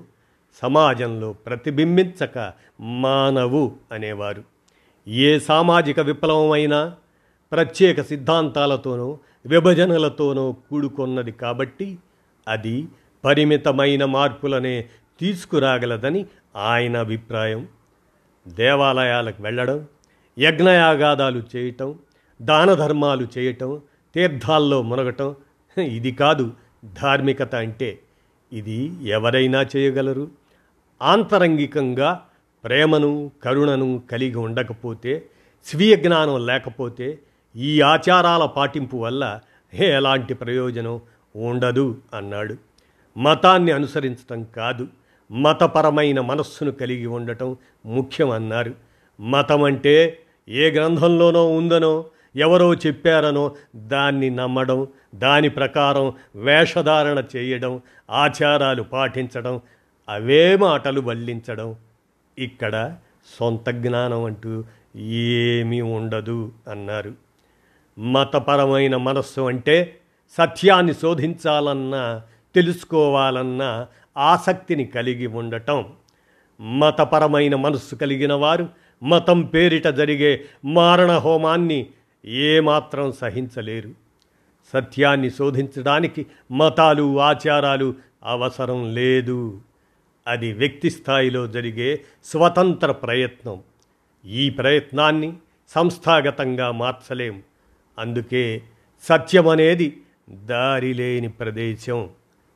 సమాజంలో 0.61 1.33
ప్రతిబింబించక 1.33 2.53
మానవు 2.79 3.75
అనేవారు. 3.91 4.43
ఏ 5.07 5.39
సామాజిక 5.39 5.99
విప్లవమైనా 5.99 6.95
ప్రత్యేక 7.51 8.01
సిద్ధాంతాలతోనో 8.01 9.19
విభజనలతోనో 9.45 10.55
కూడుకొన్నది 10.69 11.31
కాబట్టి 11.31 11.97
అది 12.47 12.87
పరిమితమైన 13.25 14.05
మార్పులనే 14.05 14.85
తీసుకురాగలదని 15.19 16.25
ఆయన 16.55 16.97
అభిప్రాయం. 16.97 17.67
దేవాలయాలకు 18.47 19.43
వెళ్ళడం 19.43 19.87
యజ్ఞయాగాదాలు 20.39 21.43
చేయటం 21.55 21.99
దాన 22.41 22.73
ధర్మాలు 22.73 23.27
చేయటం 23.37 23.81
తీర్థాల్లో 24.15 24.81
మునగటం. 24.81 25.35
ఇది 25.83 26.11
కాదు 26.11 26.51
ధార్మికత 26.85 27.55
అంటే. 27.55 27.99
ఇది 28.53 28.91
ఎవరైనా 29.03 29.65
చేయగలరు. 29.75 30.31
ఆంతరంగికంగా 31.01 32.25
ప్రేమను 32.63 33.31
కరుణను 33.43 34.03
కలిగి 34.11 34.35
ఉండకపోతే 34.35 35.25
స్వీయ 35.65 35.95
జ్ఞానం 35.95 36.45
లేకపోతే 36.45 37.19
ఈ 37.55 37.81
ఆచారాల 37.81 38.45
పాటింపు 38.45 38.97
వల్ల 38.97 39.39
ఎలాంటి 39.73 40.33
ప్రయోజనం 40.33 41.01
ఉండదు 41.35 41.97
అన్నాడు. 42.13 42.55
మతాన్ని 43.17 43.71
అనుసరించటం 43.71 44.43
కాదు. 44.43 44.87
మతపరమైన 45.31 46.19
మనస్సును 46.19 46.71
కలిగి 46.71 47.05
ఉండటం 47.05 47.57
ముఖ్యం 47.85 48.29
అన్నారు. 48.29 48.73
మతం 49.21 49.63
అంటే 49.63 50.19
ఏ 50.49 50.71
గ్రంథంలోనో 50.71 51.53
ఉందనో 51.55 52.05
ఎవరో 52.35 52.73
చెప్పారనో 52.73 53.55
దాన్ని 53.75 54.29
నమ్మడం 54.29 54.87
దాని 55.15 55.49
ప్రకారం 55.49 56.13
వేషధారణ 56.35 57.23
చేయడం 57.35 57.81
ఆచారాలు 58.11 58.83
పాటించడం 58.83 59.61
అవే 60.09 60.55
మాటలు 60.55 61.01
వల్లించడం. 61.01 61.75
ఇక్కడ 62.37 62.95
సొంత 63.39 63.69
జ్ఞానం 63.69 64.23
అంటూ 64.23 64.63
ఏమీ 64.97 65.81
ఉండదు 65.81 66.51
అన్నారు. 66.71 67.13
మతపరమైన 67.99 68.95
మనస్సు 68.95 69.41
అంటే 69.41 69.97
సత్యాన్ని 70.37 70.93
శోధించాలన్నా 70.93 72.21
తెలుసుకోవాలన్న 72.55 73.87
ఆసక్తిని 74.17 74.85
కలిగి 74.85 75.27
ఉండటం. 75.27 75.85
మతపరమైన 76.61 77.55
మనస్సు 77.55 77.95
కలిగిన 77.95 78.33
వారు 78.33 78.69
మతం 79.03 79.41
పేరిట 79.41 79.87
జరిగే 79.87 80.45
మారణ 80.65 81.11
హోమాన్ని 81.11 81.87
ఏమాత్రం 82.25 83.11
సహించలేరు. 83.11 83.89
సత్యాన్ని 84.73 85.31
శోధించడానికి 85.31 86.25
మతాలు 86.51 87.19
ఆచారాలు 87.19 87.95
అవసరం 88.23 88.93
లేదు. 88.93 89.61
అది 90.27 90.53
వ్యక్తి 90.53 90.89
స్థాయిలో 90.89 91.47
జరిగే 91.47 92.01
స్వతంత్ర 92.23 92.91
ప్రయత్నం. 92.91 93.63
ఈ 94.25 94.49
ప్రయత్నాన్ని 94.49 95.33
సంస్థాగతంగా 95.69 96.71
మార్చలేం. 96.71 97.43
అందుకే 97.99 98.63
సత్యం 99.03 99.47
అనేది 99.47 100.01
దారి 100.29 100.93
లేని 100.93 101.27
ప్రదేశం 101.27 102.09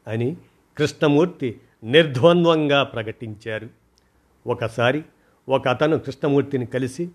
అని 0.07 0.37
కృష్ణమూర్తి 0.77 1.59
నిర్ద్వంద్వంగా 1.83 2.83
ప్రకటించారు. 2.83 3.69
ఒకసారి 4.47 5.03
ఒక 5.49 5.67
అతను 5.67 5.99
కృష్ణమూర్తిని 5.99 6.65
కలిసి 6.65 7.09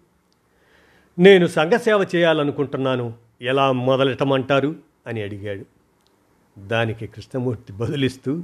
నేను 1.18 1.46
సంఘసేవ 1.46 2.06
చేయాలనుకుంటున్నాను. 2.14 3.14
ఎలా 3.42 3.72
మొదలెట్టమంటారు? 3.72 4.74
అని 5.06 5.22
అడిగాడు. 5.22 5.64
దానికి 6.58 7.06
కృష్ణమూర్తి 7.06 7.72
బదులిస్తూ 7.72 8.42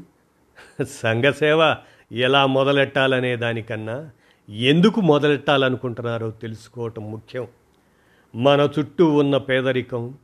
సంఘసేవ 0.88 1.76
ఎలా 2.12 2.46
మొదలెట్టాలనే 2.46 3.36
దానికన్నా 3.36 4.10
ఎందుకు 4.48 5.00
మొదలెట్టాలనుకుంటున్నారో 5.00 6.30
తెలుసుకోవటం 6.30 7.10
ముఖ్యం. 7.10 7.46
మన 8.34 8.68
చుట్టూ 8.78 9.12
ఉన్న 9.12 9.36
పేదరికం 9.36 10.14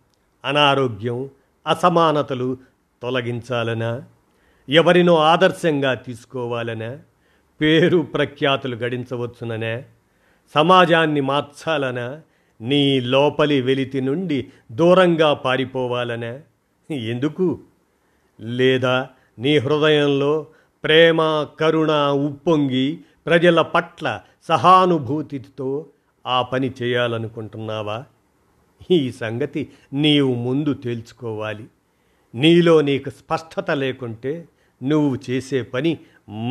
అనారోగ్యం 0.44 1.30
అసమానతలు 1.66 2.58
తొలగించాలనా? 3.02 4.02
ఎవరినో 4.68 5.16
ఆదర్శంగా 5.16 5.94
తీసుకోవాలనా? 5.94 6.98
పేరు 7.60 7.98
ప్రఖ్యాతులు 7.98 8.76
గడించవచ్చుననే? 8.76 9.84
సమాజాన్ని 10.54 11.20
మార్చాలనా? 11.20 12.20
నీ 12.60 13.00
లోపలి 13.00 13.60
వెలితి 13.60 14.00
నుండి 14.00 14.46
దూరంగా 14.72 15.34
పారిపోవాలనే. 15.34 16.40
ఎందుకు? 16.90 17.60
లేదా 18.40 19.08
నీ 19.38 19.58
హృదయంలో 19.58 20.46
ప్రేమ 20.84 21.46
కరుణ 21.60 21.92
ఉప్పొంగి 21.92 22.98
ప్రజల 23.26 23.62
పట్ల 23.62 24.20
సహానుభూతితో 24.48 25.86
ఆ 26.26 26.42
పని 26.42 26.72
చేయాలనుకుంటున్నావా? 26.82 28.04
ఈ 28.90 29.12
సంగతి 29.12 29.68
నీవు 29.92 30.34
ముందు 30.34 30.74
తేల్చుకోవాలి 30.74 31.64
నీలో 32.34 32.80
నీకు 32.80 33.10
స్పష్టత 33.10 33.70
లేకుంటే 33.70 34.48
నువ్వు 34.82 35.18
చేసే 35.30 35.62
పని 35.62 35.98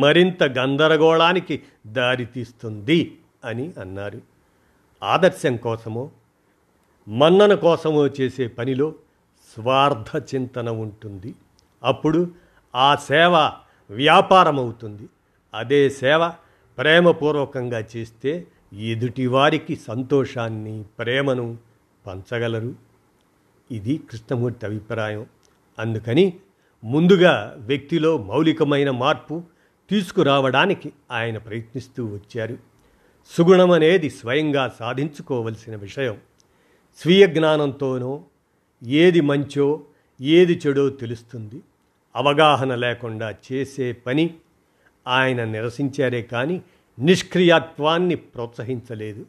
మరింత 0.00 0.42
గందరగోళానికి 0.42 1.60
దారితీస్తుంది 1.86 3.18
అని 3.44 3.72
అన్నారు. 3.80 4.33
ఆదర్శం 5.04 5.56
కోసమో 5.56 6.10
మన్నన 7.08 7.54
కోసమో 7.54 8.06
చేసే 8.06 8.46
పనిలో 8.46 8.94
స్వార్థ 9.54 10.34
చింతన 10.34 10.68
ఉంటుంది. 10.68 11.34
అప్పుడు 11.84 12.30
ఆ 12.74 12.94
సేవ 12.94 13.52
వ్యాపారం 13.90 14.58
అవుతుంది 14.58 15.08
అదే 15.54 15.90
సేవ 15.90 16.32
ప్రేమపూర్వకంగా 16.78 17.84
చేస్తే 17.96 18.46
ఎదుటివారికి 18.72 19.76
సంతోషాన్ని 19.76 20.82
ప్రేమను 20.82 21.58
పంచగలరు. 22.06 22.74
ఇది 23.70 23.98
కృష్ణమూర్తి 23.98 24.66
అభిప్రాయం. 24.66 25.26
అందుకని 25.78 26.36
ముందుగా 26.84 27.54
వ్యక్తిలో 27.58 28.18
మౌలికమైన 28.18 28.90
మార్పు 28.90 29.42
తీసుకురావడానికి 29.90 30.92
ఆయన 31.10 31.38
ప్రయత్నిస్తూ 31.38 32.06
వచ్చారు. 32.06 32.73
సుగుణం 33.26 33.70
అనేది 33.70 34.10
స్వయంగా 34.10 34.76
సాధించుకోవలసిన 34.78 35.76
విషయం. 35.76 36.18
స్వీయ 36.98 37.26
జ్ఞానంతోనో 37.26 38.22
ఏది 38.84 39.20
మంచో 39.20 39.80
ఏది 40.20 40.60
చెడో 40.66 40.88
తెలుస్తుంది. 40.88 41.62
అవగాహన 42.16 42.74
లేకుండా 42.74 43.34
చేసే 43.52 43.92
పని 43.92 44.34
ఆయన 45.08 45.44
నిరసించారే 45.44 46.22
కానీ 46.22 46.62
నిష్క్రియాత్వాన్ని 46.98 48.14
ప్రోత్సహించలేదు. 48.14 49.26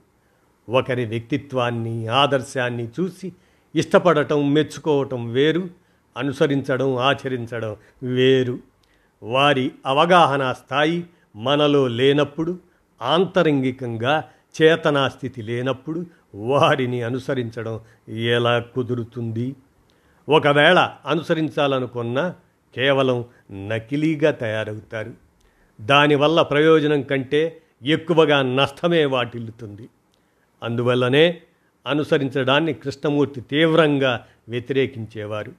ఒకరి 0.69 1.05
వ్యక్తిత్వాన్ని 1.05 2.07
ఆదర్శాన్ని 2.07 2.87
చూసి 2.87 3.33
ఇష్టపడటం 3.75 4.53
మెచ్చుకోవటం 4.53 5.31
వేరు 5.31 5.69
అనుసరించడం 6.17 6.95
ఆచరించడం 6.95 7.75
వేరు. 8.03 8.59
వారి 9.23 9.71
అవగాహన 9.85 10.51
స్థాయి 10.51 11.05
మనలో 11.35 11.87
లేనప్పుడు 11.87 12.59
ఆంతరంగికంగా 13.01 14.23
చేతనా 14.61 15.09
స్థితి 15.09 15.41
లేనప్పుడు 15.41 16.05
వారిని 16.35 17.01
అనుసరించడం 17.01 17.79
ఎలా 18.09 18.59
కుదురుతుంది? 18.59 19.55
ఒకవేళ 20.29 20.91
అనుసరించాలనుకున్నా 21.05 22.35
కేవలం 22.75 23.25
నకిలీగా 23.67 24.31
తయారవుతారు. 24.31 25.13
దానివల్ల 25.81 26.41
ప్రయోజనం 26.41 27.01
కంటే 27.01 27.61
ఎక్కువగా 27.83 28.41
నష్టమే 28.41 29.05
వాటిల్లుతుంది. 29.05 29.89
అందువల్లనే 30.63 31.41
అనుసరించడాన్ని 31.87 32.73
కృష్ణమూర్తి 32.73 33.41
తీవ్రంగా 33.41 34.25
వ్యతిరేకించేవారు. 34.49 35.51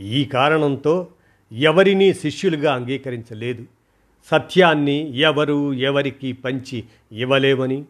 ఈ 0.00 0.24
కారణంతో 0.24 1.08
ఎవరినీ 1.52 2.14
శిష్యులుగా 2.14 2.74
అంగీకరించలేదు. 2.74 3.64
సత్యాన్ని 4.24 5.16
ఎవరు 5.16 5.74
ఎవరికి 5.74 6.32
పంచి 6.32 6.84
ఇవ్వలేమని 7.12 7.84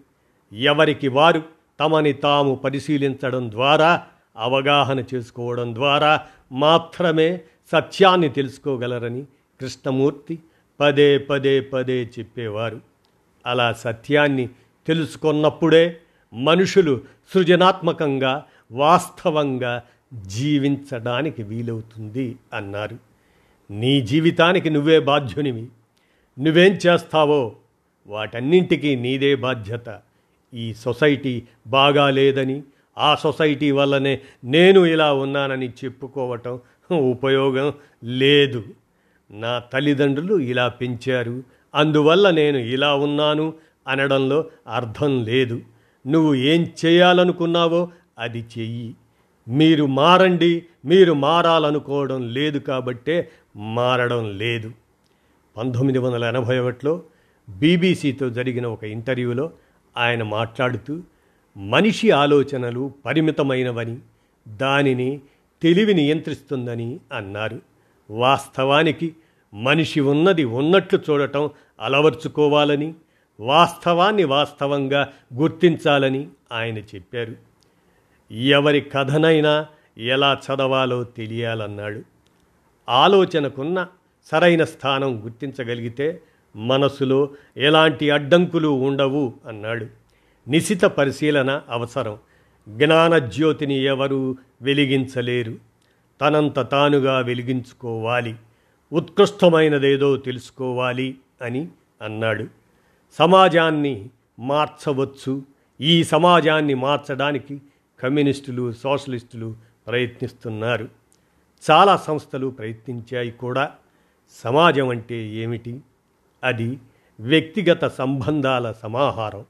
ఎవరికి 0.53 1.09
వారు 1.09 1.43
తమని 1.81 2.13
తాము 2.13 2.55
పరిశీలించడం 2.55 3.51
ద్వారా 3.51 4.07
అవగాహన 4.37 5.05
చేసుకోవడం 5.15 5.75
ద్వారా 5.75 6.21
మాత్రమే 6.53 7.41
సత్యాన్ని 7.73 8.29
తెలుసుకోగలరని 8.29 9.23
కృష్ణమూర్తి 9.61 10.39
పదే 10.81 11.19
పదే 11.19 11.61
పదే 11.61 12.11
చెప్పేవారు. 12.19 12.81
అలా 13.47 13.73
సత్యాన్ని 13.73 14.49
తెలుసుకున్నప్పుడే 14.87 16.01
మనుషులు 16.35 17.01
సృజనాత్మకంగా 17.35 18.45
వాస్తవంగా 18.73 19.83
జీవించడానికి 20.27 21.43
వీలవుతుంది 21.43 22.37
అన్నారు. 22.53 22.99
నీ 23.71 24.01
జీవితానికి 24.01 24.71
నువ్వే 24.71 24.99
బాధ్యునివి. 25.01 25.69
నువ్వేం 26.39 26.73
చేస్తావో? 26.87 27.57
వాటన్నింటికీ 28.07 28.97
నీదే 28.97 29.35
బాధ్యత. 29.35 30.01
ఈ 30.55 30.75
సొసైటీ 30.75 31.43
బాగా 31.67 32.11
లేదని 32.11 32.63
ఆ 32.99 33.15
సొసైటీ 33.15 33.71
వల్లనే 33.71 34.21
నేను 34.45 34.87
ఇలా 34.87 35.13
ఉన్నానని 35.13 35.69
చెప్పుకోవటం 35.69 36.61
ఉపయోగం 36.93 37.73
లేదు. 38.05 38.65
నా 39.31 39.59
తల్లిదండ్రులు 39.59 40.35
ఇలా 40.35 40.69
పెంచారు. 40.69 41.43
అందువల్ల 41.75 42.31
నేను 42.31 42.59
ఇలా 42.59 42.95
ఉన్నాను 42.95 43.55
అనడంలో 43.89 44.45
అర్థం 44.69 45.25
లేదు. 45.25 45.61
నువ్వు 46.07 46.35
ఏం 46.35 46.73
చేయాలనుకున్నావో 46.87 47.89
అది 48.19 48.45
చెయ్యి. 48.59 48.95
మీరు 49.49 49.85
మారండి 49.85 50.63
మీరు 50.85 51.13
మారాలనుకోవడం 51.13 52.29
లేదు 52.29 52.59
కాబట్టే 52.59 53.31
మారడం 53.57 54.39
లేదు. 54.39 54.73
పంతొమ్మిది 55.57 55.99
వందల 55.99 56.25
ఎనభై 56.25 56.59
ఒకటిలో 56.59 57.03
బీబీసీతో 57.49 58.31
జరిగిన 58.31 58.67
ఒక 58.67 58.85
ఇంటర్వ్యూలో 58.85 59.51
ఆయన 59.97 60.23
మాట్లాడుతూ 60.23 61.03
మనిషి 61.57 62.11
ఆలోచనలు 62.11 62.93
పరిమితమైనవని 63.07 63.99
దానిని 64.49 65.21
తెలివి 65.63 65.95
నియంత్రిస్తుందని 65.95 67.01
అన్నారు. 67.13 67.63
వాస్తవానికి 68.11 69.17
మనిషి 69.55 70.01
ఉన్నది 70.01 70.45
ఉన్నట్లు 70.45 71.01
చూడటం 71.11 71.51
అలవర్చుకోవాలని 71.81 72.95
వాస్తవాన్ని 73.41 74.25
వాస్తవంగా 74.25 75.13
గుర్తించాలని 75.35 76.29
ఆయన 76.53 76.79
చెప్పారు. 76.79 77.35
ఎవరి 78.35 78.81
కథనైనా 78.81 79.67
ఎలా 79.99 80.41
చదవాలో 80.45 81.05
తెలియాలన్నాడు. 81.05 82.03
ఆలోచనకున్న 82.89 83.87
సరైన 84.25 84.65
స్థానం 84.65 85.25
గుర్తించగలిగితే 85.25 86.23
మనసులో 86.57 87.29
ఎలాంటి 87.57 88.11
అడ్డంకులు 88.11 88.69
ఉండవు 88.69 89.35
అన్నాడు. 89.49 89.87
నిశిత 90.49 90.83
పరిశీలన 90.83 91.63
అవసరం. 91.69 92.19
జ్ఞానజ్యోతిని 92.69 93.75
ఎవరూ 93.75 94.37
వెలిగించలేరు. 94.63 95.59
తనంత 96.21 96.61
తానుగా 96.61 97.19
వెలిగించుకోవాలి. 97.19 98.37
ఉత్కృష్టమైనదేదో 98.93 100.17
తెలుసుకోవాలి 100.17 101.15
అని 101.43 101.69
అన్నాడు. 102.03 102.47
సమాజాన్ని 103.19 104.11
మార్చవచ్చు. 104.39 105.43
ఈ 105.81 106.05
సమాజాన్ని 106.05 106.75
మార్చడానికి 106.75 107.63
కమ్యూనిస్టులు 108.03 108.73
సోషలిస్టులు 108.73 109.57
ప్రయత్నిస్తున్నారు. 109.87 110.89
చాలా 111.71 111.97
సంస్థలు 111.97 112.47
ప్రయత్నించాయి 112.47 113.31
కూడా. 113.31 113.71
సమాజం 114.31 114.89
అంటే 114.89 115.15
ఏమిటి? 115.15 115.81
అది 116.45 116.79
వ్యక్తిగత 117.21 117.85
సంబంధాల 117.85 118.73
సమాహారం. 118.73 119.45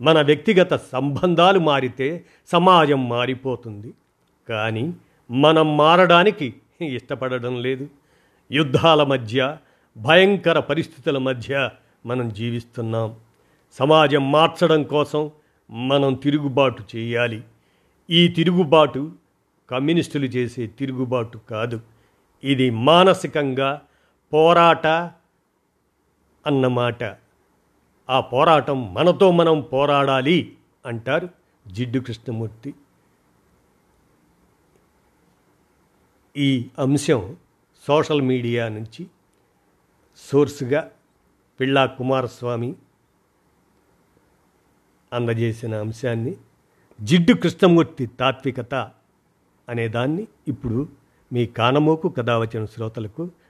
మన 0.00 0.22
వ్యక్తిగత 0.22 0.74
సంబంధాలు 0.74 1.58
మారితే 1.58 2.24
సమాజం 2.46 3.08
మారిపోతుంది. 3.08 3.94
కానీ 4.48 4.94
మనం 5.30 5.76
మారడానికి 5.76 6.54
ఇష్టపడడం 6.80 7.62
లేదు. 7.62 7.88
యుద్ధాల 8.52 9.02
మధ్య 9.02 9.56
భయంకర 9.96 10.60
పరిస్థితుల 10.60 11.18
మధ్య 11.18 11.70
మనం 12.06 12.28
జీవిస్తున్నాం. 12.28 13.14
సమాజం 13.72 14.32
మార్చడం 14.32 14.82
కోసం 14.82 15.30
మనం 15.70 16.14
తిరుగుబాటు 16.14 16.84
చేయాలి. 16.96 17.44
ఈ 18.10 18.28
తిరుగుబాటు 18.28 19.12
కమ్యూనిస్టులు 19.70 20.24
చేసే 20.24 20.66
తిరుగుబాటు 20.66 21.38
కాదు. 21.38 21.80
ఇది 22.44 22.70
మానసికంగా 22.70 23.80
పోరాట 24.32 24.86
అన్నమాట. 26.46 27.16
ఆ 28.10 28.20
పోరాటం 28.20 28.94
మనతో 28.94 29.30
మనం 29.30 29.60
పోరాడాలి 29.60 30.56
అంటారు 30.86 31.28
జిడ్డు 31.66 31.98
కృష్ణమూర్తి. 31.98 32.74
ఈ 36.36 36.68
అంశం 36.78 37.36
సోషల్ 37.86 38.22
మీడియా 38.22 38.68
నుంచి 38.68 39.06
సోర్స్గా 40.16 40.90
పిళ్ళా 41.60 41.86
కుమారస్వామి 41.86 42.74
అందజేసిన 45.12 45.74
అంశాన్ని 45.74 46.36
జిడ్డు 47.00 47.32
కృష్ణమూర్తి 47.32 48.06
తాత్వికత 48.06 48.74
అనేదాన్ని 49.68 50.28
ఇప్పుడు 50.48 50.88
మీ 51.32 51.46
కానమోకు 51.46 52.08
కథావచన 52.08 52.64
శ్రోతలకు 52.64 53.30